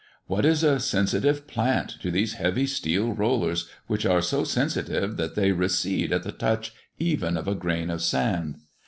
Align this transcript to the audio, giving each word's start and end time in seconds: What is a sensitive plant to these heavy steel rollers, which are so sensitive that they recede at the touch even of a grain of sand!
What 0.25 0.45
is 0.45 0.63
a 0.63 0.79
sensitive 0.79 1.45
plant 1.45 1.97
to 2.01 2.09
these 2.09 2.33
heavy 2.33 2.65
steel 2.65 3.11
rollers, 3.13 3.69
which 3.85 4.03
are 4.03 4.23
so 4.23 4.43
sensitive 4.43 5.15
that 5.17 5.35
they 5.35 5.51
recede 5.51 6.11
at 6.11 6.23
the 6.23 6.31
touch 6.31 6.73
even 6.97 7.37
of 7.37 7.47
a 7.47 7.53
grain 7.53 7.91
of 7.91 8.01
sand! 8.01 8.57